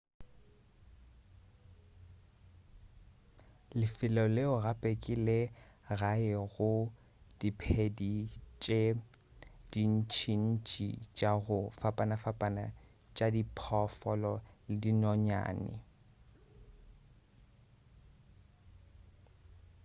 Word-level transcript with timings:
lefelo 3.79 4.23
leo 4.35 4.53
gape 4.63 4.91
ke 5.03 5.13
le 5.27 5.39
gae 5.99 6.31
go 6.53 6.69
diphedi 7.39 8.13
tše 8.61 8.81
dintšintši 9.71 10.89
tša 11.17 11.31
go 11.45 11.59
fapafapana 11.79 12.65
tša 13.15 13.27
diphoofolo 13.35 14.33
le 14.67 14.73
dinonyane 14.81 15.73